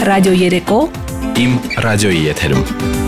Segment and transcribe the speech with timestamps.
[0.00, 0.78] Ռադիո 3-ո
[1.44, 2.99] Իմ ռադիոյի եթերում։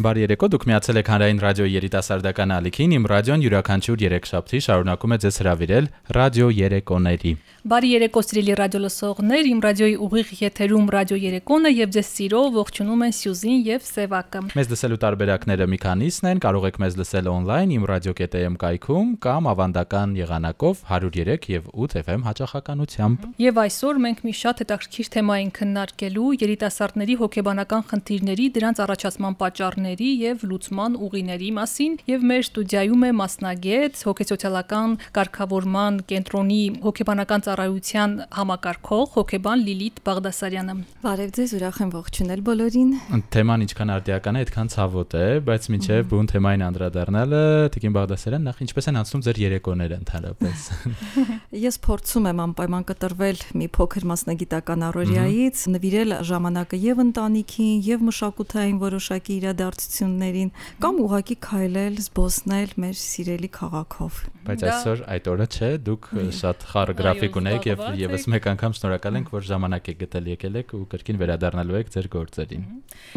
[0.00, 5.12] Բարի երեկո, դուք միացել եք Հանրային ռադիոյի երիտասարդական ալիքին։ Իմ ռադիոն յուրաքանչյուր 3 շաբթի շարունակում
[5.12, 11.16] է ձեզ հրավիրել ռադիո երեկոների։ Բարի երեկո, սիրելի ռադիո լսողներ, իմ ռադիոյի ուղիղ եթերում ռադիո
[11.20, 16.30] երեկոն է եւ ձեզ սիրով ողջունում են Սյուզին եւ Սևակը։ Մեզ լսելու տարբերակները մի քանիսն
[16.30, 22.00] են, կարող եք մեզ լսել on-line իմ radio.am կայքում կամ ավանդական եղանակով 103 եւ 8
[22.00, 28.82] FM հաճախականությամբ։ Եվ այսօր մենք մի շատ հետաքրքիր թեմա ենք քննարկելու երիտասարդների հոգեբանական խնդիրների, դրանց
[28.88, 37.44] առաջացման պատճառների եւ լուծման ուղիների մասին եւ մեր ստուդիայում է մասնագետ հոգեսոցիալական կարգավորման կենտրոնի հոգեբանական
[37.46, 42.90] ծառայության համակարգող հոգեբան Լիլիթ Բաղդասարյանը։ Բարև ձեզ, ուրախ եմ ողջունել բոլորին։
[43.34, 47.42] Թեման ինչքան արդիական է, այդքան ցավոտ է, բայց մինչև բուն թեմային անդրադառնալը,
[47.74, 50.66] Տիկին Բաղդասարյան, նախ ինչպես են անցնում ձեր երեկոները ընդհանրապես։
[51.66, 58.80] Ես փորձում եմ անպայման կտրվել մի փոքր մասնագիտական առօրյայից, նվիրել ժամանակը եւ ընտանիքին, եւ մշակութային
[58.80, 59.36] որոշակի
[59.80, 60.50] իրադարձություններին,
[60.80, 66.08] կամ ուղակի քայլել, զբոսնել մեր սիրելի քաղաքով։ Բայց այսօր այդ օրը չէ, դուք
[66.40, 70.58] շատ խառը գրաֆիկ ունեք եւ եւս մեկ անգամ շնորհակալ ենք, որ ժամանակ եք գտել եկել
[70.60, 72.64] եք ու կրկին վերադառնալու եք ձեր գործերին։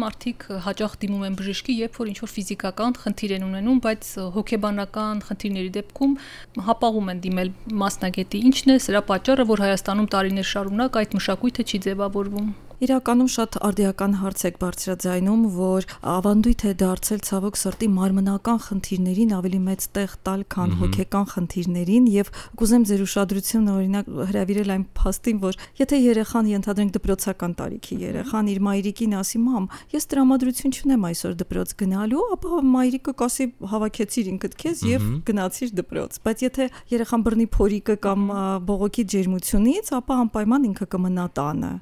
[0.04, 5.24] Մարդիկ հաճախ դիմում են բժշկի, երբ որ ինչ որ ֆիզիկական խնդիր են ունենում, բայց հոգեբանական
[5.28, 6.12] խնդիրների դեպքում
[6.68, 7.52] հապաղում են դիմել
[7.84, 12.48] մասնագետի։ Ինչն է սրա պատճառը, որ Հայաստանում տարիներ շարունակ այդ մշակույթը չի ձևավորվում։
[12.84, 19.60] Իրականում շատ արդիական հարց եք բարձրաձայնում, որ ավանդույթ է դարձել ցավոք սրտի մարմնական խնդիրներին ավելի
[19.64, 25.58] մեծ տեղ տալ, քան հոգեկան խնդիրներին եւ կուզեմ ձեր ուշադրությունը օրինակ հրավիրել այն փաստին, որ
[25.80, 31.74] եթե երեխան ենթադրենք դպրոցական տարիքի երեխան իր մայրիկին ասի՝ «Մամ, ես տրամադրություն չունեմ այսօր դպրոց
[31.80, 37.96] գնալու», ապա մայրիկը կասի՝ «Հավաքեցիր ինքդ քեզ եւ գնացիր դպրոց»։ Բայց եթե երեխան բռնի փորիկը
[38.04, 38.20] կամ
[38.68, 41.72] բողոքի ջերմությունից, ապա անպայման ինքը կմնա տանը։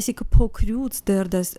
[0.00, 1.50] Այսինքն փոքրուց դեռ դες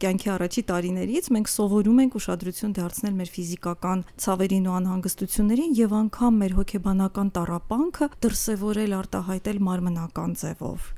[0.00, 6.38] կյանքի առաջի տարիներից մենք սովորում ենք ուշադրություն դարձնել մեր ֆիզիկական ցավերին ու անհանգստություններին եւ անգամ
[6.40, 10.88] մեր հոգեբանական տարապանքը դրսեւորել արտահայտել մարմնական ձևով։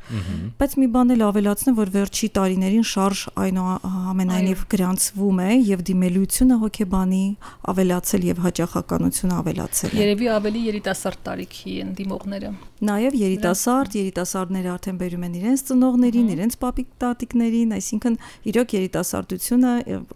[0.62, 7.24] Բայց մի բան էլ ավելացնեմ, որ վերջի տարիներին շարժ այնուամենայնիվ գրանցվում է եւ դիմելությունը հոգեբանի
[7.72, 12.52] ավելացել եւ հաճախականությունը ավելացել Երևի ավելի երիտասարդ տարիքի են դիմողները։
[12.82, 18.18] Նաեւ երիտասարդ, երիտասարդները արդեն բերում են իրենց ծնողներին, իրենց պապիկ տատիկներին, այսինքն
[18.52, 19.72] իրոք երիտասարդությունը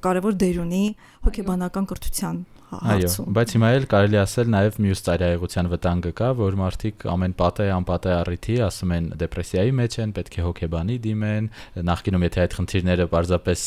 [0.06, 0.84] կարևոր դեր ունի
[1.26, 7.04] հոգեբանական կրթության Այո, բայց հիմա էլ կարելի ասել նաև մյուս ծայրահեղության վտանգը կա, որ մարդիկ
[7.12, 11.48] ամեն պատե անպատե առիթի ասում են դեպրեսիայի մեջ են, պետք է հոգեբանի դիմեն,
[11.86, 13.64] նախկինում եթե այդ խնդիրները պարզապես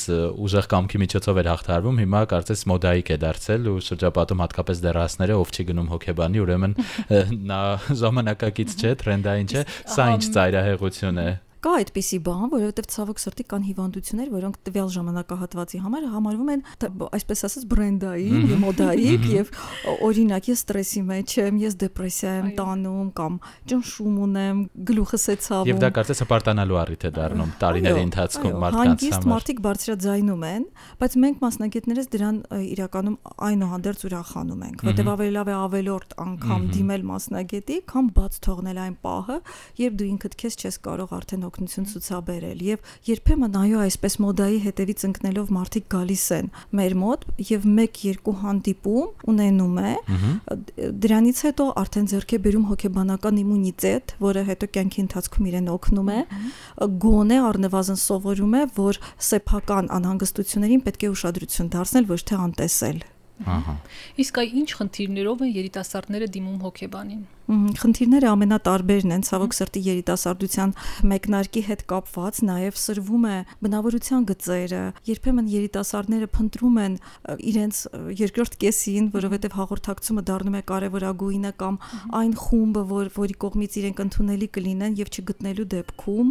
[0.49, 5.53] ուժեղ կամքի միջոցով էր հաղթարվում, հիմա կարծես մոդայիկ է դարձել ու շրջապատում հատկապես դեռահասները ով
[5.55, 6.79] չի գնում հոգեբանի, ուրեմն
[7.55, 7.61] նա
[8.03, 13.63] ժամանակակից չէ, տրենդային չէ, սա ինչ ծայրահեղություն է կա այդպիսի բան, որովհետև ցավոք սրտի կան
[13.67, 16.61] հիվանդություններ, որոնք տվյալ ժամանակահատվածի համար համարվում են
[17.19, 19.51] այսպես ասած բրենդային, մոդայիկ եւ
[20.07, 23.35] օրինակ ես ստրեսի մեջ եմ, ես դեպրեսիա եմ տանում կամ
[23.71, 28.79] ճնշում ունեմ, գլուխս է ցավում։ Եվ դա կարծես հպարտանալու առիթ է դառնում տարիների ընթացքում մարդկանց
[28.79, 30.65] համար։ Հանգիստ մարդիկ բարձրաձայնում են,
[31.03, 32.39] բայց մենք մասնագետներս դրան
[32.69, 33.17] իրականում
[33.49, 38.95] այնուհանդերձ ուրախանում ենք, որտեղ ավելի լավ է ավելորդ անգամ դիմել մասնագետի, քան բաց թողնել այն
[39.03, 39.37] պահը,
[39.79, 45.05] երբ դու ինքդ քեզ չես կարող արդեն օգնություն ցուցաբերել եւ երբեմն այո այսպես մոդայի հետևից
[45.09, 46.49] ընկնելով մարդիկ գալիս են
[46.79, 49.93] մեր մոտ եւ 1-2 հանդիպում ունենում է
[51.05, 56.19] դրանից հետո արդեն ձեռք է բերում հոգեբանական իմունիտետ, որը հետո կյանքի ընթացքում իրեն օգնում է
[57.05, 63.01] գոնե առնվազն սովորում է, որ սեփական անհանգստություններին պետք է ուշադրություն դարձնել, ոչ թե անտեսել։
[63.47, 63.75] Ահա։
[64.19, 70.73] Իսկ այ ինչ խնդիրներով են երիտասարդները դիմում հոգեբանին։ Խնդիրները ամենատարբերն են, ցավոք սրտի երիտասարդության
[71.09, 76.97] մեկնարկի հետ կապված, նաև սրվում է բնավորության գծերը։ Երբեմն երիտասարդները փնտրում են
[77.49, 77.79] իրենց
[78.19, 81.79] երկրորդ կեսին, որովհետև հաղորդակցումը դառնում է կարևորագույնը կամ
[82.19, 86.29] այն խումբը, որ որի կողմից իրենք ընդունելի կլինեն եւ չգտնելու դեպքում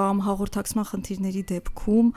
[0.00, 2.10] կամ հաղորդակցման խնդիրների դեպքում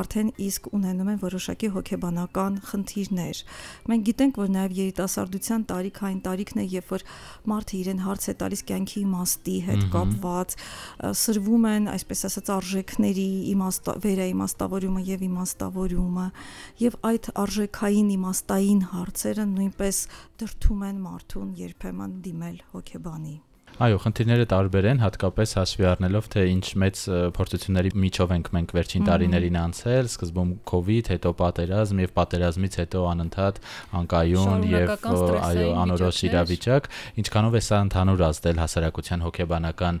[0.00, 3.44] արդեն իսկ ունենում են որոշակի հոգեբանական խնդիրներ։
[3.90, 7.06] Մենք գիտենք, որ նաև երիտասարդության տարիքային տարիքն է, երբ որ
[7.54, 10.56] մարդ մարդը իրեն հարց է տալիս կյանքի իմաստի հետ կապված,
[11.20, 16.26] սրվում են, այսպես ասած, արժեքների իմաստ վերաիմաստավորումը եւ իմաստավորումը,
[16.84, 20.04] եւ այդ արժեքային իմաստային հարցերը նույնպես
[20.44, 23.36] դրթում են մարդուն երբեմն դիմել հոգեբանի։
[23.82, 26.98] Այո, խնդիրները տարբեր են, հատկապես հաշվի առնելով թե ինչ մեծ
[27.34, 30.52] փորձությունների միջով ենք մենք վերջին տարիներին անցել, սկզբում
[30.94, 33.58] իդ, հետո պատերազմ եւ պատերազմից հետո անընդհատ
[33.98, 34.92] անկայուն եւ
[35.48, 36.86] այո, անորոշ իրավիճակ,
[37.24, 39.98] ինչքանով է սա ընդհանուր ազդել հասարակության հոգեբանական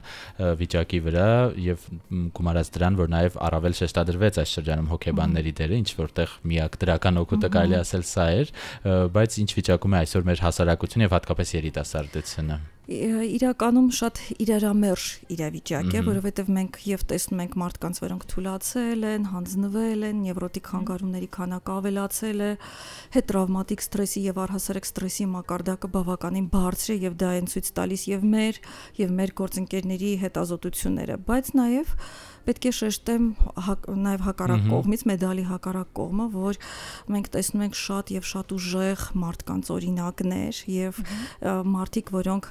[0.62, 1.26] վիճակի վրա
[1.66, 1.88] եւ
[2.38, 7.52] գումարած դրան, որ նաեւ առավել շեշտադրվեց այս շրջանում հոգեբանների դերը, ինչ որտեղ միակ դրական օգուտը
[7.58, 8.54] կարելի ասել սա էր,
[9.18, 16.00] բայց ինչ վիճակում է այսօր մեր հասարակությունը եւ հատկապես երիտասարդությունը իրականում շատ իրարամերժ իրավիճակ է,
[16.04, 22.44] որովհետև մենք եւ տեսնում ենք մարդկանց, որոնք թուլացել են, հանձնվել են, նևրոտիկ հանգարումների քանակը ավելացել
[22.44, 22.50] է,
[23.16, 28.28] հետտրավմատիկ ստրեսի եւ առհասարակ ստրեսի մակարդակը բավականին բարձր է եւ դա են ցույց տալիս եւ
[28.34, 28.60] մեր
[29.00, 31.96] եւ մեր գործընկերների հետազոտությունները, բայց նաեւ
[32.44, 33.26] պետք է շեշտեմ
[34.04, 36.58] նաև հակառակ կողմից մեդալի հակառակ կողմը, որ
[37.14, 41.00] մենք տեսնում ենք շատ եւ շատ ուժեղ մարդկանց օրինակներ եւ
[41.74, 42.48] մարդիկ, որոնք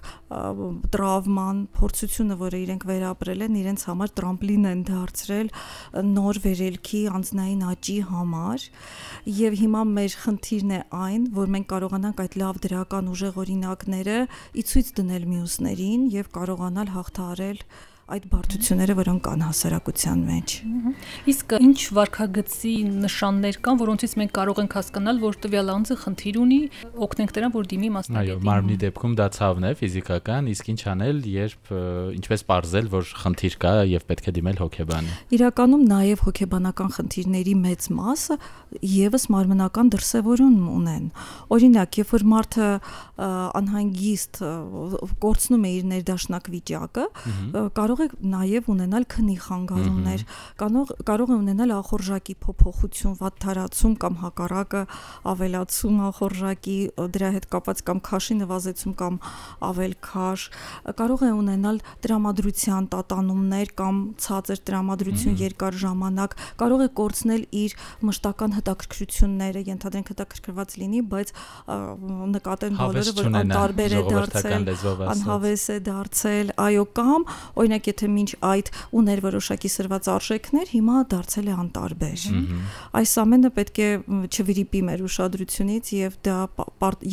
[0.94, 5.51] տրավման, փորձությունը, որը իրենք վերապրել են, իրենց համար տրամպլին են դարձրել
[6.13, 8.68] նոր վերելքի անznային աճի համար
[9.44, 14.19] եւ հիմա մեր խնդիրն է այն, որ մենք կարողանանք այդ լավ դրական ուժեղ օրինակները
[14.54, 17.66] ի ցույց դնել մյուսներին եւ կարողանալ հաղթահարել
[18.11, 20.53] այդ բարդությունները, որոնք կան հասարակության մեջ։
[21.31, 22.73] Իսկ ինչ վարկագծի
[23.03, 26.59] նշաններ կան, որոնցից մենք կարող ենք հասկանալ, որ տվյալ անձը խնդիր ունի,
[27.07, 31.21] օգնենք դրան, որ դիմի մասնագետին։ Այո, մարմնի դեպքում դա ցավն է ֆիզիկական, իսկ ինչ անել,
[31.33, 31.71] երբ
[32.19, 37.88] ինչպես ողրզել, որ խնդիր կա եւ պետք է դիմել հոգեբանի։ Իրականում նաեւ հոգեբանական խնդիրների մեծ
[37.94, 38.38] մասը
[38.83, 41.05] եւս մարմնական դրսևորում ունեն։
[41.53, 42.69] Օրինակ, երբ որ մարդը
[43.23, 44.39] անհանգիստ
[45.23, 47.05] կորցնում է իր ներդաշնակ վիճակը,
[47.77, 50.24] կարող է նաև ունենալ քնի խանգարումներ,
[50.62, 54.81] կարող կարող է ունենալ ախորժակի փոփոխություն, վատթարացում կամ հակառակը
[55.34, 56.78] ավելացում ախորժակի
[57.13, 59.19] դրա հետ կապված կամ քաշի նվազեցում կամ
[59.69, 60.48] ավել քաշ,
[61.04, 67.75] կարող է ունենալ տրամադրության տատանումներ կամ ցածր տրամադրություն երկար ժամանակ, կարող է կորցնել իր
[68.07, 71.34] մշտական հետաքրքրությունները, ենթադրենք հետաքրքրված լինի, բայց
[72.34, 74.68] նկատեն բոլորը որ անտարբեր է դարձել,
[75.13, 77.25] անհավես է դարձել, այո կամ
[77.63, 82.25] օրինակ եթե մինչ այդ ուներ որոշակի սրված արժեքներ, հիմա դարձել է անտարբեր։
[83.00, 83.89] Այս ամենը պետք է
[84.30, 86.38] չվիրիպի մեր ուշադրությունից եւ դա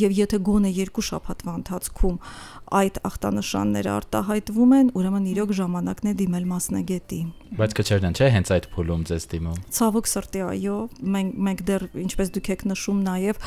[0.01, 2.17] եւ եթե գոնե երկու շաբաթվա ընթացքում
[2.71, 7.19] այդ ախտանշանները արտահայտվում են, ուրեմն իրոք ժամանակն է դիմել մասնագետի։
[7.59, 10.77] Բայց կչերնան, չէ, հենց այդ փուլում ձեզ դիմում։ Ցավոք սրտի, այո,
[11.15, 13.41] մենք մենք դեռ ինչպես դուք եք նշում նաև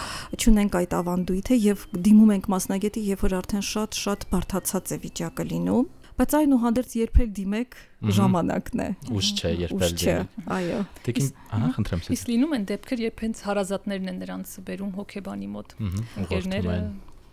[0.45, 5.89] ճունենք այդ ավանդույթը եւ դիմում ենք մասնագետի, երբ որ արդեն շատ-շատ բարթացած է վիճակը լինում
[6.15, 7.73] բայց այնուհանդերձ երբել դիմեք
[8.19, 8.89] ժամանակն է
[9.19, 14.13] ուշ չէ երբել դիմեք այո դեկին ահա խնդրեմ իսկ լինում են դեպքեր երբ հենց հարազատներն
[14.13, 15.75] են նրանց բերում հոգեբանի մոտ
[16.23, 16.77] ընկերները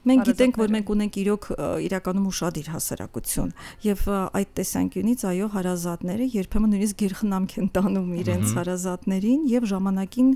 [0.02, 1.44] Մենք գիտենք, որ մենք ունենք իրոք
[1.86, 3.50] իրականում ուրشادիր հասարակություն
[3.86, 10.32] եւ այդ տեսանկյունից այո հարազատները երբեմն նույնիսկ գերխնամք են տանում իրենց հարազատներին եւ ժամանակին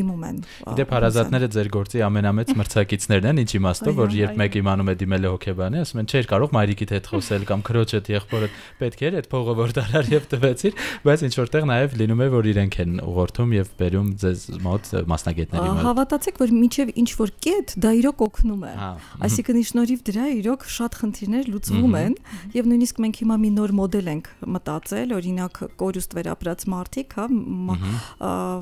[0.00, 0.38] դիմում են։
[0.72, 5.20] Իդեպ հարազատները ձեր գործի ամենամեծ մրցակիցներն են, ինչ իմաստով, որ երբ մեկ իմանում է դիմել
[5.20, 9.30] է հոկեբանի, ասում են, չէր կարող մայրիկիդ հետ խոսել կամ քրոջդ, եղբորդ, պետք էր այդ
[9.30, 13.54] փողը որ դարար եւ տվեցիր, բայց ինչ որտեղ նաեւ լինում է, որ իրենք են ուղղորդում
[13.60, 18.64] եւ բերում ձեզ մոտ մասնագետների մոտ։ Հավատացեք, որ միջև ինչ որ կետ դա իրոք օգնում
[18.70, 22.14] է։ Հա Այսինքն ի շնորհիվ դրա իրոք շատ խնդիրներ լուծվում են
[22.54, 27.26] եւ նույնիսկ մենք հիմա մի նոր մոդել ենք մտածել, օրինակ կորուստ վերապրած մարդիկ, հա,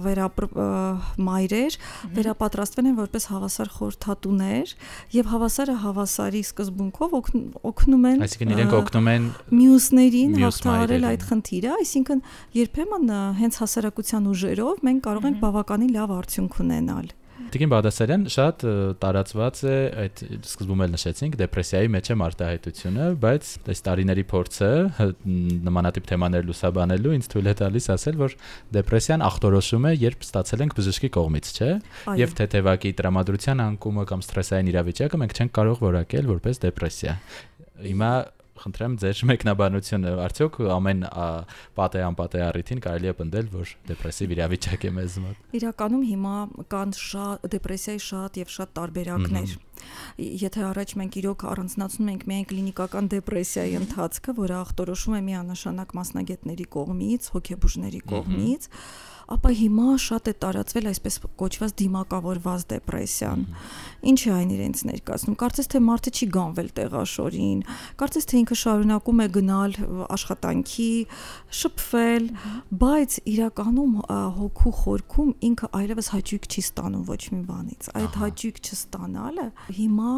[0.08, 0.42] վերապ
[1.28, 1.78] մայրեր
[2.16, 4.75] վերապատրաստվել են որպես հավասար խորթատուներ
[5.18, 12.25] եւ հավասարը հավասարի սկզբունքով օգնում են Այսինքն իրենք օգնում են մյուսներին հաղթահարել այդ խնդիրը, այսինքն
[12.58, 17.11] երբեմն հենց հասարակության ուժերով մենք կարող ենք բավականին լավ արդյունք ունենալ։
[17.49, 18.62] Տիկին Բադասարյան շատ
[19.00, 24.71] տարածված է այդ սկզբում էլ նշեցինք դեպրեսիայի մեջ է մարտահայտությունը, բայց այս տարիների փորձը
[25.69, 28.37] նմանատիպ թեմաներ լուսաբանելու ինձ թույլ է տալիս ասել, որ
[28.76, 31.71] դեպրեսիան ախտորոշում է, երբ ստացել ենք բժշկի կողմից, չէ՞։
[32.21, 37.17] Եվ թեթևակի տրամադրության անկումը կամ սթրեսային իրավիճակը մենք չենք կարող որակել որպես դեպրեսիա։
[37.88, 38.12] Հիմա
[38.62, 41.04] խնդրեմ ձեր մեկնաբանությունը արդյոք ամեն
[41.78, 46.36] պատե անպատե առիթին կարելի է պնդել որ դեպրեսիվ իրավիճակ է մեզ մոտ իրականում հիմա
[46.74, 49.56] կան շատ դեպրեսիայի շատ եւ շատ տարբերակներ
[50.18, 56.66] եթե առաջ մենք իրոք առանձնացնում ենք միայն կլինիկական դեպրեսիայի ընթացքը որը ախտորոշում է միանշանակ մասնագետների
[56.74, 58.68] կողմից հոգեբուժների կողմից
[59.28, 63.42] ապա հիմա շատ է տարածվել այսպես կոչված դիմակավորված դեպրեսիան։
[64.08, 67.61] Ինչ է այն իրենց ներկայացնում։ Կարծես թե մարդը չի գանվել տեղաշորին,
[68.00, 69.76] կարծես թե ինքը շարունակում է գնալ
[70.16, 70.92] աշխատանքի,
[71.58, 72.28] շփվել,
[72.82, 73.94] բայց իրականում
[74.38, 79.47] հոգու խորքում ինքը այլևս հաճույք չի ստանում ոչ մի բանից։ Այդ հաճույք չստանալը
[79.78, 80.12] հիմա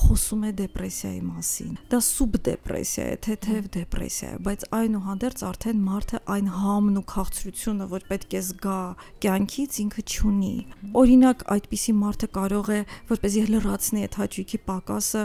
[0.00, 6.50] խոսում է դեպրեսիայի մասին։ Դա սուբդեպրեսիա է, թեթև դեպրեսիա է, բայց այնուհանդերձ արդեն մարդը այն
[6.60, 8.78] համն ու քաղցրությունը, որ պետք է զգա
[9.24, 10.54] կյանքից ինքը չունի։
[11.00, 12.80] Օրինակ, այդպիսի մարդը կարող է,
[13.10, 15.22] որպեսզի լրացնի այդ հաճույքի պակասը,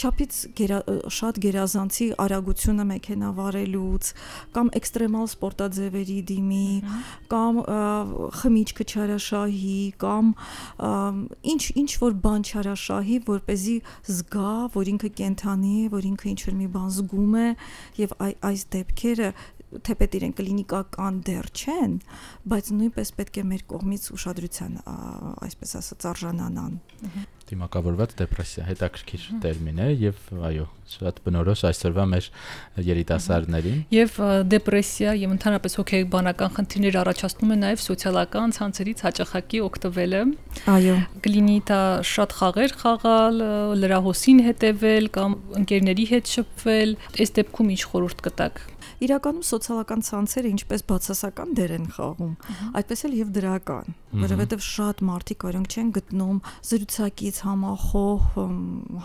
[0.00, 0.78] չափից գերա,
[1.20, 4.10] շատ գերազանցի արագությունը մեքենա վարելուց
[4.56, 6.68] կամ էքստրեմալ սպորտաձևերի դիմի
[7.30, 7.60] կամ
[8.40, 10.32] խմիչքը չարաշահի կամ
[11.54, 13.76] ինչ ինչ որ բան չարաշահի, որ เป զի
[14.08, 17.48] զգա, որ ինքը կենթանի է, որ ինքը ինչ որ մի բան զգում է
[18.00, 19.30] եւ այ, այս դեպքերը
[19.70, 21.96] թեպետ իրեն կլինիկական դեռ չեն,
[22.50, 24.78] բայց նույնպես պետք է մեր կողմից ուշադրության,
[25.46, 26.80] այսպես ասած, արժանանան։
[27.50, 32.28] Դիմակավորված դեպրեսիա հետաքրքիր տերմին է եւ այո, շատ բնորոշ այսօրվա մեր
[32.86, 34.18] երիտասարդներին։ Եվ
[34.54, 40.22] դեպրեսիա եւ ընդհանրապես հոգեբանական խնդիրներ առաջացնում է նաեւ սոցիալական ցանցերից հաճախակի օգտվելը։
[40.74, 41.80] Այո։ Կլինի դա
[42.10, 43.40] շատ խաղեր խաղալ,
[43.84, 48.62] լրահոսին հետևել կամ ընկերների հետ շփվել։ Այս դեպքում ինչ խորհուրդ կտաք
[49.00, 52.32] իրականում սոցիալական ցանցերը ինչպես բացասական դեր են խաղում,
[52.80, 58.38] այդպես էլ եւ դրական, որովհետեւ շատ մարդիկ, որոնք չեն գտնում զրուցակից համախոհ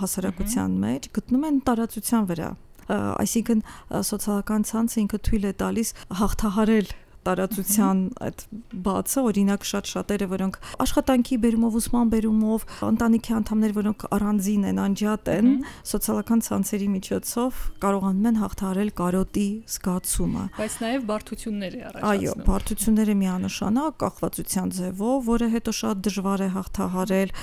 [0.01, 2.49] հասարակության մեջ, գտնում են տարածության վրա
[2.85, 3.61] այսինքն
[4.09, 6.91] սոցիալական ցանցը ինքը թույլ է տալիս հաղթահարել
[7.25, 8.43] տարածության այդ
[8.85, 15.31] բացը, օրինակ շատ շատերը, որոնք աշխատանքի բերումով, ուսման բերումով, ընտանիքի անդամներ, որոնք առանձին են, անջատ
[15.35, 15.49] են,
[15.91, 23.15] սոցիալական ցանցերի միջոցով կարողանում են հաղթահարել կարոտի զգացումը։ Բայց նաև բարդություններ է առաջացնում։ Այո, բարդությունները
[23.25, 27.35] միանշանակ կախվածության ձևով, որը հետո շատ դժվար է հաղթահարել,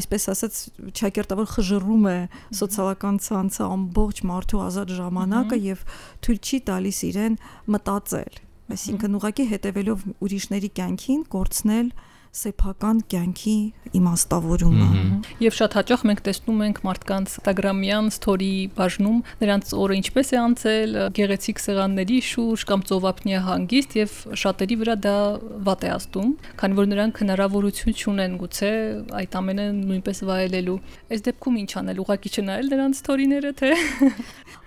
[0.00, 0.60] այսպես ասած,
[1.00, 2.18] ճակերտավոր խժռում է
[2.60, 5.84] սոցիալական ցանցը ամբողջ մարդու ազատ ժամանակը եւ
[6.24, 7.40] թույլ չի տալիս իրեն
[7.74, 11.88] մտածել Այսինքն ուղղակի հետևելով ուրիշների կյանքին կորցնել
[12.30, 13.54] սեփական կյանքի
[13.98, 14.88] իմաստավորումը։
[15.42, 20.94] Եվ շատ հաճախ մենք տեսնում ենք մարդկանց Instagram-յան story բաժնում նրանց օրը ինչպես է անցել,
[21.18, 25.16] գեղեցիկ սեղանների շուրջ կամ ծովափնյա հանգիստ եւ շատերի վրա դա
[25.66, 26.30] վատ է ազդում,
[26.62, 28.70] քանի որ նրանք հնարավորություն չունեն գուցե
[29.20, 30.78] այդ ամենը նույնպես վայելելու։
[31.10, 33.72] Այս դեպքում ինչ անել, ուղակի չնայել նրանց story-ները, թե?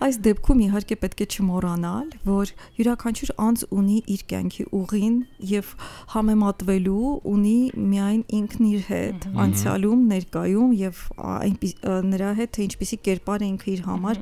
[0.04, 5.16] Այս դեպքում իհարկե պետք է չմոռանալ, որ յուրաքանչյուր անձ ունի իր կյանքի ուղին
[5.54, 5.70] եւ
[6.14, 11.74] համեմատվելու ունի ունի միայն ինքն իր հետ անցյալում, ներկայում եւ այնպես
[12.10, 14.22] նրա հետ թե ինչպիսի կերպար է ինքը իր համար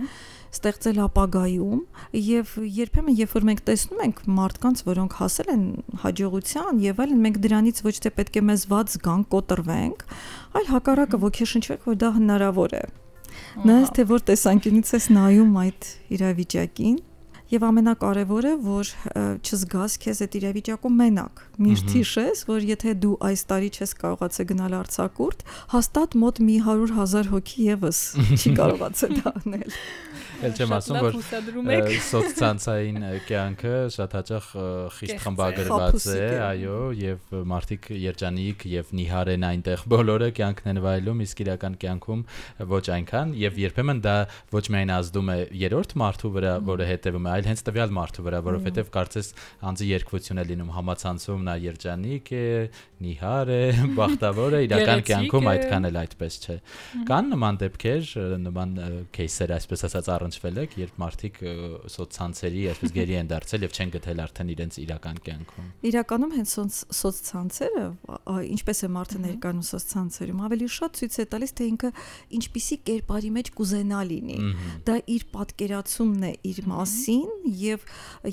[0.51, 1.81] ստեղծել ապագայում
[2.19, 5.63] եւ երբեմն երբ որ մենք տեսնում ենք մարդկանց, որոնք հասել են
[6.01, 10.03] հաջողության եւ այլն, մենք դրանից ոչ թե պետք է մեզ ված զգանք, կոտրվենք,
[10.59, 12.83] այլ հակառակը ոգեշնչվենք, որ դա հնարավոր է։
[13.63, 15.87] Նայած թե որ տեսանկյունից ես նայում այդ
[16.19, 16.97] իրավիճակին,
[17.51, 18.89] Եվ ամենակարևորը, որ
[19.43, 24.75] չզգաս քեզ այդ իրավիճակում մենակ։ Միշտ հիշես, որ եթե դու այս տարի չես կարողացել գնալ
[24.79, 25.43] Արցակուրտ,
[25.73, 27.99] հաստատ մոտ մի 100.000 հոգի եւս
[28.39, 29.75] չի կարողացել դա անել։
[30.41, 31.15] Էլ չեմ ասում, որ
[32.07, 34.45] սոցցանցային կյանքը շատ հաճախ
[34.97, 41.21] խիստ խմբագրված է, այո, եւ մարդիկ երջանիկ եւ նիհար են այնտեղ բոլորը կյանքն են վայելում,
[41.27, 42.23] իսկ իրական կյանքում
[42.71, 44.15] ոչ այնքան եւ երբեմն դա
[44.55, 48.41] ոչ միայն ազդում է երրորդ մարդու վրա, որը հետեւում է, այլ հենց տվյալ մարդու վրա,
[48.49, 49.31] որովհետեւ կարծես
[49.71, 52.45] անձի երկվություն է լինում համացանցում նա երջանիկ է,
[53.01, 53.61] նիհար է,
[53.99, 56.57] բախտավոր է, իրական կյանքում այդքան էլ այդպես չէ։
[57.11, 58.11] Կան նման դեպքեր,
[58.45, 58.75] նման
[59.15, 61.37] кейսեր, այսպես ասած, առ առնչվել եք, երբ մարդիկ
[61.91, 66.53] սոցցանցերի այսպես գերի են դարձել եւ չեն գտել արդեն իրենց իրական կյանքում։ Իրականում հենց
[67.01, 67.83] սոցցանցերը,
[68.51, 71.91] ինչպես է մարդը ներկայանում սոցցանցերում, ավելի շատ ցույց է տալիս, թե ինքը
[72.39, 74.39] ինչպիսի կերպարի մեջ կուզենա լինի։
[74.87, 77.27] Դա իր պատկերացումն է իր մասին
[77.61, 77.85] եւ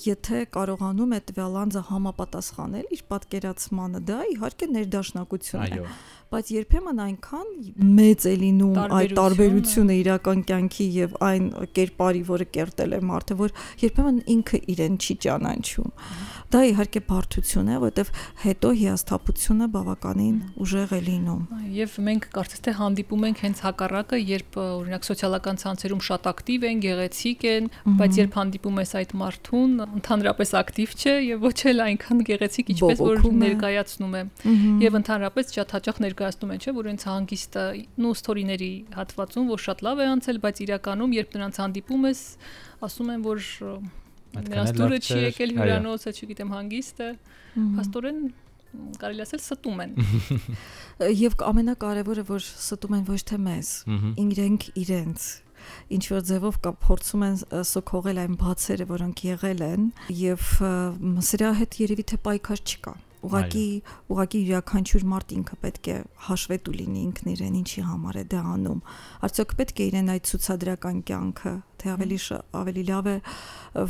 [0.09, 5.91] եթե կարողանում է տվյալ անձը համապատասխանել իր պատկերացմանը, դա իհարկե ներդաշնակություն է։ Այո
[6.29, 7.53] բայց երբեմն այնքան
[7.99, 11.47] մեծ է լինում այդ տարբերությունը իրական կյանքի եւ այն
[11.89, 15.93] կերպարի, որը կերտել է մարդը, որ երբեմն ինքը իրեն չի ճանաչում։
[16.49, 21.43] Դա իհարկե բարդություն է, որովհետեւ հետո հիասթափությունը բավականին ուժեղ է լինում։
[21.77, 26.81] Եվ մենք կարծես թե հանդիպում ենք հենց հակառակը, երբ օրինակ սոցիալական ցանցերում շատ ակտիվ են,
[26.87, 27.69] գեղեցիկ են,
[28.01, 33.05] բայց երբ հանդիպում ես այդ մարդուն, ընդհանրապես ակտիվ չէ եւ ոչ էլ այնքան գեղեցիկ, ինչպես
[33.05, 34.25] որ ներկայացնում է։
[34.89, 37.69] Եվ ընդհանրապես շատ հաճախ ներկայացնում են, չէ, որ ինձ հանգիստը
[38.09, 42.23] նո ստորիների հատվածում, որ շատ լավ է անցել, բայց իրականում երբ նրանց հանդիպում ես,
[42.89, 43.43] ասում են, որ
[44.37, 47.09] Դուրը չի եկել հյուրանոցը, չգիտեմ, հանգիստը։
[47.79, 48.21] Փաստորեն
[49.01, 49.93] կարելի ասել ստում են։
[51.25, 53.71] Եվ ամենակարևորը որ ստում են ոչ թե մեզ,
[54.25, 55.29] իրենք իրենց
[55.95, 57.37] ինչ որ ձևով կա փորձում են
[57.73, 59.89] սոքողել այն բացերը, որոնք եղել են
[60.21, 60.47] եւ
[61.29, 62.95] սրա հետ երևի թե պայքար չկա
[63.27, 63.65] ուղակի
[64.15, 65.97] ուղակի յուրաքանչյուր մարդ ինքը պետք է
[66.29, 68.85] հաշվետու լինի ինքն իրեն ինչի համար է դա անում
[69.29, 72.19] արդյոք պետք է իրեն այդ ցուցադրական կյանքը թե ավելի
[72.59, 73.15] ավելի լավ է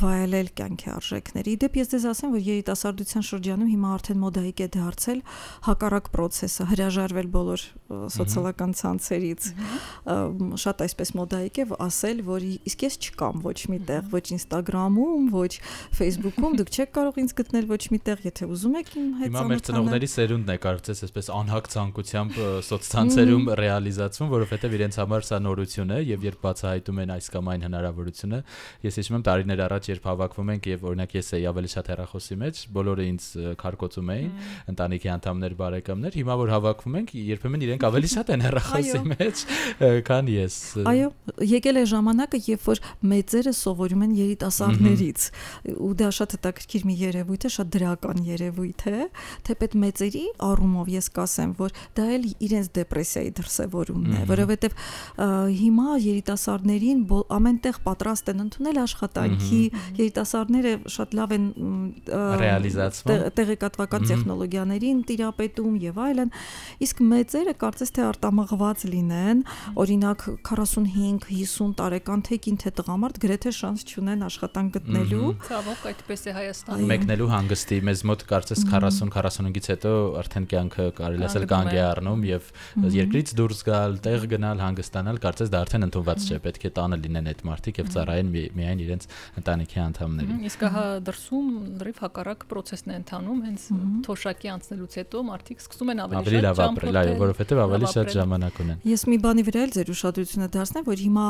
[0.02, 5.22] վայելել կյանքի արժեքների։ Իդեպ ես դες ասեմ, որ երիտասարդության շրջանում հիմա արդեն մոդայիկ է դարձել
[5.68, 7.64] հակառակ process-ը, հրաժարվել բոլոր
[8.18, 9.48] սոցիալական ցանցերից։
[10.64, 15.52] Շատ այսպես մոդայիկ է ասել, որ իսկ ես չկամ ոչ միտեղ, ոչ Instagram-ում, ոչ
[15.96, 19.62] Facebook-ում, դուք չեք կարող ինձ գտնել ոչ միտեղ, եթե ուզում եք իմ հետ Հիմա մեր
[19.68, 25.98] ծնողների սերունդն է կարծես այսպես անհակ ցանկությամբ սոցցանցերում ռեալիզացվում, որովհետև իրենց համար սա նորություն է
[26.08, 28.40] եւ երբ բացահայտում են այս կամ այն հնարավորությունը,
[28.88, 32.38] ես հիշում եմ տարիներ առաջ երբ հավաքվում ենք եւ օրինակ ես էի ավելի շատ հեռախոսի
[32.38, 33.26] մեջ, բոլորը ինձ
[33.58, 34.32] քարկոծում էին,
[34.72, 39.44] ընտանիքի անդամներ, բարեկամներ, հիմա որ հավաքվում ենք, երբեմն իրենք ավելի շատ են հեռախոսի մեջ,
[40.08, 40.58] քան ես։
[40.88, 41.08] Այո,
[41.48, 42.82] եկել է ժամանակը, երբ որ
[43.12, 45.26] մեծերը սովորում են երիտասարդներից,
[45.88, 49.07] ու դա շատ հետաքրքիր մի երևույթ է, շատ դրական երևույթ է,
[49.48, 54.78] թեպետ մեծերի առումով ես կասեմ, որ դա էլ իրենց դեպրեսիայի դրսևորումն է, որովհետև
[55.58, 57.04] հիմա երիտասարդներին
[57.38, 59.60] ամենտեղ պատրաստ են ընդունել աշխատանքի
[59.98, 61.46] երիտասարդները շատ լավ են
[62.42, 66.32] ռեալիզացվում տեղեկատվական տեխնոլոգիաներին տիրապետում եւ այլն
[66.86, 69.42] իսկ մեծերը կարծես թե արտամղված լինեն
[69.84, 76.36] օրինակ 45-50 տարեկան թե կին թե տղամարդ գրեթե շանս չունեն աշխատանք գտնելու ցավոք այդպես է
[76.38, 78.64] Հայաստանում մեկնելու հանգստի մեզ մոտ կարծես
[78.98, 82.50] 40-45-ից հետո արդեն կյանքը կարելի ասել կանգ է առնում եւ
[82.98, 87.30] երկրից դուրս գալ, տեղ գնալ, հանգստանալ, կարծես դա արդեն ընդունված չէ, պետք է տանը լինեն
[87.32, 89.08] այդ մարդիկ եւ ծառայեն միայն իրենց
[89.42, 93.66] ընտանիքի անդամներին։ Իսկ հա դրսում լրիվ հակառակ process-ն է ընթանում, հենց
[94.08, 98.82] թոշակի անցնելուց հետո մարդիկ սկսում են ավելի շատ ապրել, այո, որովհետեւ ավելի շատ ժամանակ ունեն։
[98.88, 101.26] Ես մի բանի վրա էլ ձեր ուշադրությունը դարձնեմ, որ հիմա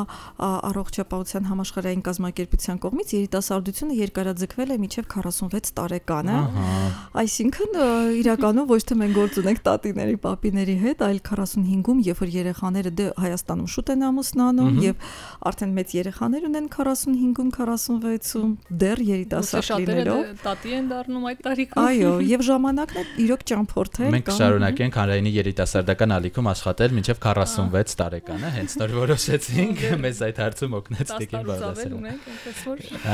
[0.69, 6.37] առողջապահության համաշխարհային կազմակերպության կողմից երիտասարդությունը երկարաձգվել է մինչև 46 տարեկանը։
[7.19, 12.91] Այսինքն իրականում ոչ թե մենք գործ ունենք տատիների, պապիների հետ, այլ 45-ում, երբ որ երեխաները
[12.99, 15.07] դե Հայաստանում շուտ են ամուսնանում եւ
[15.49, 18.51] արդեն մեծ երեխաներ ունեն 45-ում, 46-ում
[18.83, 24.31] դեռ երիտասարդ լինելով տատի են դառնում այդ տարիքում։ Այո, եւ ժամանակն է իրոք ճամփորդել։ Մենք
[24.39, 31.13] շարունակենք հանրայինի երիտասարդական ալիքում աշխատել մինչև 46 տարեկանը, հենց նոր որոշեցինք մեզ այդ հարցում օգնեց
[31.19, 32.13] Տիկին Բաղդասարյանը։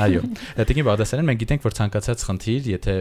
[0.06, 0.22] Այո,
[0.66, 2.96] Տիկին Բաղդասարյանը մենք գիտենք, որ ցանկացած խնդիր, եթե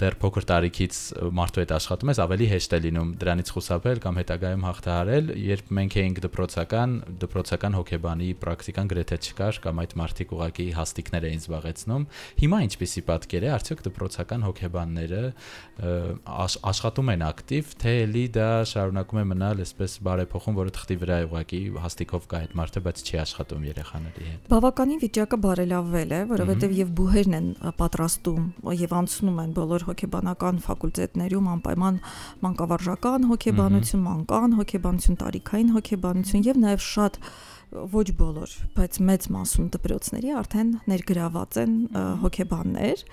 [0.00, 0.96] դեռ փոքր տարիքից
[1.36, 5.96] մարդու հետ աշխատում ես, ավելի հեշտ է լինում դրանից խուսափել կամ հետագայում հաղթահարել, երբ մենք
[6.00, 12.04] էինք դպրոցական, դպրոցական հոգեբանի պրակտիկան գրեթե չկար կամ այդ մարդիկ ուղակի հաստիկներ էին զբաղեցնում։
[12.40, 15.22] Հիմա ինչպեսի պատկեր է, արդյոք դպրոցական հոգեբանները
[16.60, 21.28] աշխատում են ակտիվ, թե էլի դա շարունակում է մնալ այսպես բարեփոխում, որը թղթի վրա է
[21.30, 26.74] ուղակի հաստիկով կա այդ մարդը, բայց չի աշխատում երեխաների հետ։ Բավականին վիճակը բարելավվել է, որովհետև
[26.80, 27.48] եւ բուհերն են
[27.80, 28.44] պատրաստում
[28.80, 29.86] եւ անցնում են բոլոր
[30.50, 31.98] հոգեբանական ֆակուլտետներում անպայման
[32.42, 37.18] մանկավարժական հոգեբանություն, մանկան հոգեբանություն, տարիքային հոգեբանություն եւ նաեւ շատ
[37.94, 41.74] ոչ բոլոր, բայց մեծ մասում դպրոցների արդեն ներգրաված են
[42.24, 43.04] հոգեբաններ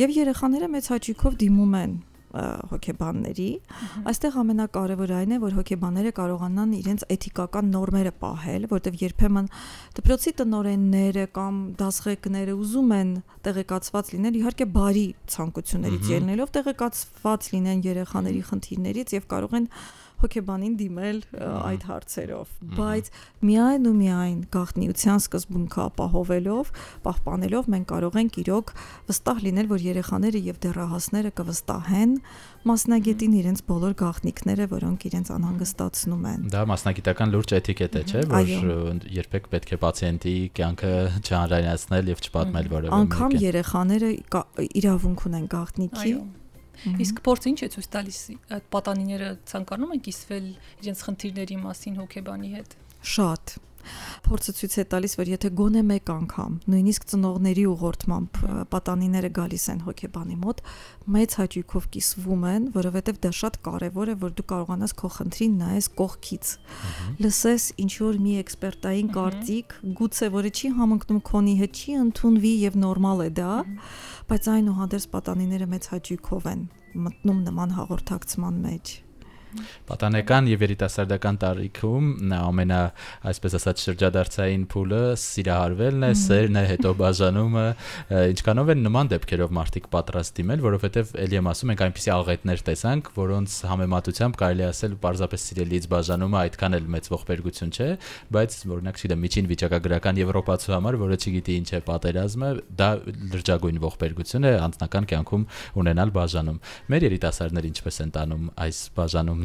[0.00, 1.92] եւ երեխաները մեծ հաճույքով դիմում են
[2.28, 3.48] հոգեբանների
[4.10, 9.48] այստեղ ամենակարևորը այն է որ հոգեբանները կարողանան իրենց էթիկական նորմերը պահել որտեղ երբեմն
[9.98, 13.14] դպրոցի տնօրենները կամ դասղեկները ուզում են
[13.48, 15.06] տեղեկացված լինել իհարկե բարի
[15.38, 19.72] ցանկություններից ելնելով տեղեկացված լինեն երեխաների խնդիրներից եւ կարող են
[20.22, 23.10] հոգեբանին դիմել այդ հարցերով, բայց
[23.48, 26.72] միայն ու միայն գաղտնիության սկզբունքը ապահովելով,
[27.06, 28.72] պահպանելով մենք կարող ենք իրոք
[29.08, 32.16] վստահ լինել, որ երեխաները եւ դեռահասները կվստահեն
[32.68, 38.50] մասնագետին իրենց բոլոր գաղտնիքները, որոնք իրենց անհանգստացնում են։ Դա մասնագիտական լուրջ էթիկետ է, չէ՞, որ
[39.18, 44.10] երբեք պետք է պացիենտի կյանքը չանրայնացնել եւ չպատմել որևէ մեկը։ Անկամ երեխաները
[44.82, 46.12] իրավունք ունեն գաղտնիքի
[47.04, 48.18] Իսկ փորձը ինչ է ցույց տալիս
[48.58, 50.46] այդ պատանիները ցանկանում են կիսվել
[50.82, 52.76] իրենց խնդիրների մասին հոգեբանի հետ։
[53.14, 53.56] Շատ
[54.28, 58.40] փորձը ցույց է տալիս, որ եթե գոնե մեկ անգամ, նույնիսկ ծնողների ուղղորդմամբ
[58.72, 60.62] պատանիները գալիս են հոգեբանի մոտ,
[61.16, 65.88] մեծ հաճույքով կիսվում են, որովհետև դա շատ կարևոր է, որ դու կարողանաս քո խնդրին նայես
[65.98, 66.52] կողքից։
[67.24, 72.80] Լսես ինչ որ մի էքսպերտային կարծիք, գուցե որը չի համընկնում քոնի հետ, չի ընդունվի եւ
[72.84, 73.52] նորմալ է դա,
[74.28, 76.64] բայց այնուհանդերձ պատանիները մեծ հաճույքով են
[77.08, 79.07] մտնում նման հաղորդակցման մեջ։
[79.88, 82.80] Պատանեկան եւ երիտասարդական տարիքում ամենա,
[83.28, 87.64] այսպես ասած, շրջադարձային փուլը սիրահարվելն է, սերն է, հետո բաժանումը,
[88.34, 93.10] ինչքանով են նման դեպքերով մարդիկ պատրաստ դիմել, որովհետեւ ելի եմ ասում, մենք այնպիսի աղետներ տեսանք,
[93.18, 97.88] որոնց համեմատությամբ կարելի ասել պարզապես սիրելիից բաժանումը այդքան էլ մեծ ողբերգություն չէ,
[98.38, 102.88] բայց օրինակ, չգիտեմ, միջին վիճակագրական եվրոպացու համար, որը չգիտի ինչ է պատերազմը, դա
[103.32, 105.46] լրջագույն ողբերգություն է անձնական կյանքում
[105.82, 106.60] ունենալ բաժանում։
[106.92, 108.78] Մեր երիտասարդները ինչպես են տանում այս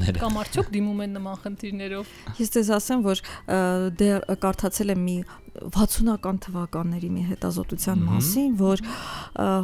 [0.04, 3.22] բաժանումները։ Կամ արդյոք դիմում են նման խնդիրներով։ Ես դες ասեմ, որ
[4.00, 5.18] դեռ կարդացել եմ մի
[5.54, 8.82] 60-ական թվականների մի հետազոտության մասին, որ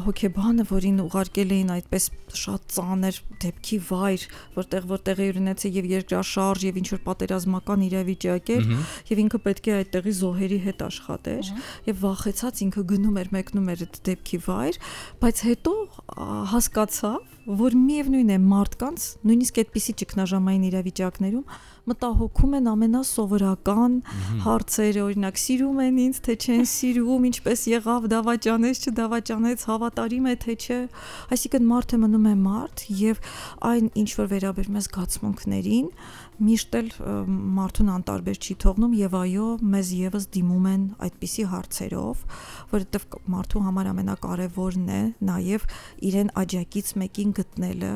[0.05, 2.05] հոկեբանը, որին ուղարկել էին այդպես
[2.39, 4.25] շատ ծանր դեպքի վայր,
[4.59, 8.69] որտեղ որտեղ է ունեցել եւ երկրաշարժ եւ ինչ որ պատերազմական իրավիճակ էր,
[9.09, 11.51] եւ ինքը պետք է այդտեղի զոհերի հետ աշխատեր
[11.89, 14.79] եւ վախեցած ինքը գնում էր, մեկնում էր այդ դեպքի վայր,
[15.25, 15.73] բայց հետո
[16.53, 21.45] հասկացավ, որ միևնույն է մարդկանց նույնիսկ այդպիսի ճգնաժամային իրավիճակներում
[21.89, 23.97] մտահոգում են ամենասովորական
[24.45, 30.55] հարցերը, օրինակ սիրում են ինձ, թե չեն սիրում, ինչպես եղավ, դավաճանեց, չդավաճանեց, հավատարիմ է թե
[30.59, 30.79] չէ։
[31.35, 33.21] Այսինքն մարդը մնում է մարդ եւ
[33.69, 35.87] այն ինչ որ վերաբերում է զգացմունքներին,
[36.39, 36.89] միշտ էլ
[37.59, 42.21] մարդուն անտարբեր չի թողնում եւ այո, մեզ եւս դիմում են այդպիսի հարցերով,
[42.71, 45.67] որովհետեւ մարդու համար ամենակարևորն է նաեւ
[46.09, 47.93] իրեն աջակից մեկին գտնելը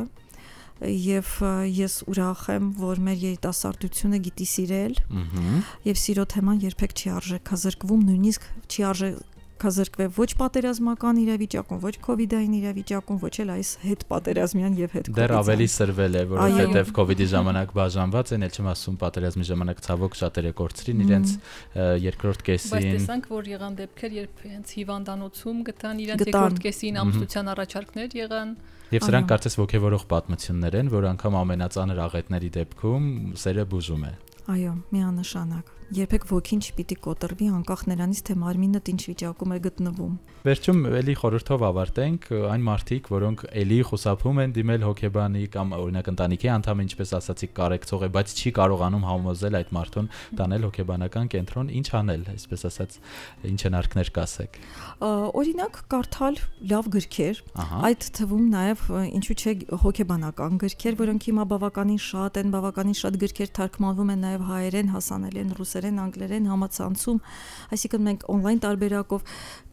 [0.82, 1.28] եւ
[1.70, 4.96] ես ուրախ եմ, որ մեր երիտասարդությունը գիտի սիրել։
[5.88, 9.10] Եվ սիրո թեման երբեք չի արժեքազրկվում, նույնիսկ չի արժե
[9.64, 14.96] կազրկվե ոչ պատերազմական իրավիճակում, ոչ կ ូវ իդային իրավիճակում, ոչ էլ այս հետ պատերազմյան եւ
[14.98, 18.98] հետ Դեռ ավելի սրվել է, որովհետեւ կ ូវ իդի ժամանակ բաժանված են, ել չեմ ասում
[19.04, 21.34] պատերազմի ժամանակ ցավոք շատերը կորցրին իրենց
[22.04, 27.52] երկրորդ կեսին։ Բայց տեսանք, որ եղան դեպքեր, երբ հենց հիվանդանոցում գտան իրենց երկրորդ կեսին ամուսնության
[27.54, 28.56] առաջարկներ եղան
[28.94, 33.08] Եվ սրանք կարծես ողջևորող պատմություններ են, որ անգամ ամենածանր աղետների դեպքում
[33.42, 34.12] սերը բուժում է։
[34.52, 40.80] Այո, միանշանակ երբեք ոգին չպիտի կոտրվի անկախ նրանից թե մարմինդ ինչ վիճակում է գտնվում։ Վերջում
[41.00, 46.82] էլի խորհրդով ավարտենք այն մարդիկ, որոնք էլի խուսափում են դիմել հոկեբանի կամ օրինակ ընտանիքի անդամ,
[46.84, 52.24] ինչպես ասացի, կարեկցող է, բայց չի կարողանում համոզել այդ մարդուն տանել հոկեբանական կենտրոն, ինչ անել,
[52.34, 52.98] այսպես ասած,
[53.54, 54.60] ինչ հնարքներ կասեք։
[55.04, 56.42] Օրինակ կարդալ
[56.74, 57.44] լավ գրքեր,
[57.84, 59.54] այդ թվում նաև ինչու՞ չէ
[59.84, 65.38] հոկեբանական գրքեր, որոնք հիմա բավականին շատ են, բավականին շատ գրքեր թարգմանվում են նաև հայերեն, հասանել
[65.44, 67.20] են ռուսերեն ռուսերեն, անգլերեն համացանցում,
[67.74, 69.22] այսինքն մենք on-line տարբերակով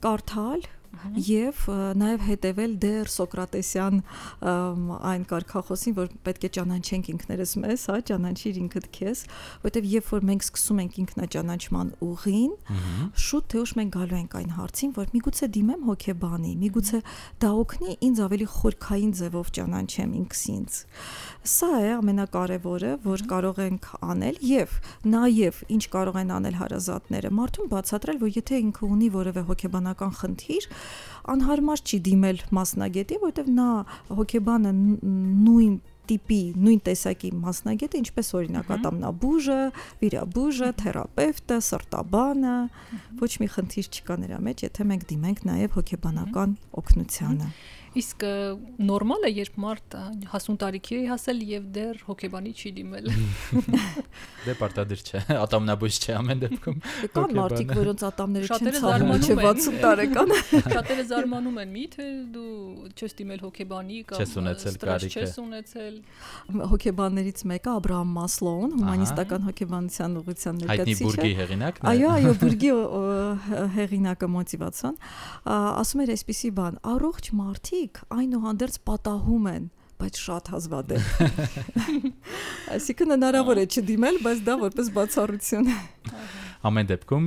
[0.05, 0.69] կարդալ
[1.17, 1.61] եւ
[1.97, 4.01] նաեւ հետեւել դեր Սոկրատեսյան
[5.11, 9.23] այն կարգախոսին, որ պետք է ճանաչենք ինքներս մեզ, հա, ճանաչիր ինքդ քեզ,
[9.65, 12.53] որովհետեւ երբ որ մենք սկսում ենք ինքնաճանաչման ուղին,
[13.27, 17.01] շուտ թե ուշ մենք գալու ենք այն հարցին, որ միգուցե դիմեմ հոգեբանի, միգուցե
[17.41, 20.81] դա օգնի ինձ ավելի խորքային ձևով ճանաչեմ ինքս ինձ։
[21.51, 24.75] Սա է ամենակարևորը, որ կարող ենք անել եւ
[25.11, 30.69] նաեւ ինչ կարող են անել հարազատները, մարդուն բացատրել, որ եթե ինքը ունի որևէ հոգեբանական խնդիր,
[31.31, 33.71] անհարմար չի դիմել մասնագետի, որովհետև նա
[34.21, 35.75] հոգեբանը նույն
[36.11, 39.59] տիպի նույն տեսակի մասնագետը, ինչպես օրինակ ատամնաբուժը,
[40.01, 42.55] վիրաբուժը, թերապևտը, սրտաբանը,
[43.21, 47.51] ոչ մի խնդիր չկա նրա մեջ, եթե մենք դիմենք նաև հոգեբանական օգնությանը։
[47.91, 48.23] Իսկ
[48.87, 49.95] նորմալ է, երբ մարդ
[50.31, 53.09] հասուն տարիքի է հասել եւ դեռ հոգեբանի չի դիմել։
[54.47, 56.77] Դե պարտադիր չէ, ատամնաբույս չէ ամեն դեպքում։
[57.17, 60.35] Կան մարդիկ, որոնց ատամները չեն ցավում, չէ 60 տարեկան։
[60.77, 62.55] Շատերը զարմանում են, միթե դու
[62.95, 65.99] չես դիմել հոգեբանի կամ չես ունեցել կարիքը։ Չես ունեցել։
[66.71, 72.73] Հոգեբաններից մեկը Աբրահամ Մասլոուն, հումանիստական հոգեբանության ուղղության ներկայացուցիչը։ Հայտնի բուրգի հեղինակն է։ Այո, այո, բուրգի
[73.77, 74.99] հեղինակը մոտիվացիոն,
[75.51, 76.81] ասում էր այսպիսի բան.
[76.91, 79.69] առողջ մարդիկ մարդիկ այնուհանդերձ պատահում են
[80.01, 81.05] բայց շատ հազվադեպ։
[82.77, 85.79] Այսինքն հնարավոր է չդիմել, բայց դա որպես բացառություն է։
[86.71, 87.27] Ամեն դեպքում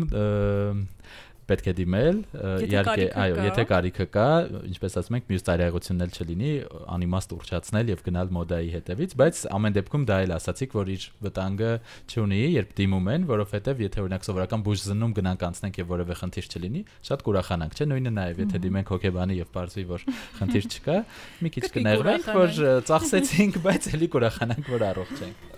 [1.50, 2.20] պետք է դիմել,
[2.68, 4.28] իհարկե, այո, եթե կարիքը կա,
[4.70, 6.52] ինչպես ասում ենք, մյուս տարիեղությունն էլ չլինի,
[6.94, 11.72] անիմաստ ուռճացնել եւ գնալ մոդայի հետևից, բայց ամեն դեպքում դա էլ ասացիք, որ իր վտանգը
[12.14, 16.84] չունի, երբ դիմում են, որովհետեւ եթե օրինակ սովորական բուժզննում գնանք անցնենք եւ որևէ խնդիր չլինի,
[17.12, 20.06] շատ կուրախանանք, չէ՞, նույնը նաեւ եթե դիմենք հոկեբանի եւ բարձվի, որ
[20.40, 20.98] խնդիր չկա,
[21.44, 25.50] մի քիչ կներվենք, որ ծախսեցինք, բայց էլի կուրախանանք, որ առողջ ենք։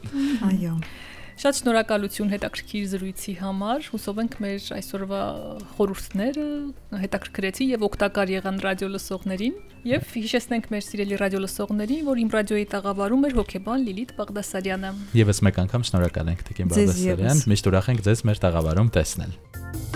[0.49, 0.79] Այո։
[1.35, 5.19] Շատ շնորհակալություն հետաքրքիր զրույցի համար։ Հուսով ենք մեր այսօրվա
[5.75, 6.45] խորհուրդները
[7.01, 9.57] հետաքրքրեցին եւ օգտակար եղան ռադիո լսողներին
[9.91, 15.43] եւ հիշեցնենք մեր սիրելի ռադիո լսողներին, որ իմ ռադիոյի տաղավարում էր հոկեբան Լիլիթ Բաղդասարյանը։ Եվս
[15.49, 19.94] մեկ անգամ շնորհակալ ենք Տիկին Բաղդասարյան։ Միշտ ուրախ ենք ձեզ մեր տաղավարում տեսնել։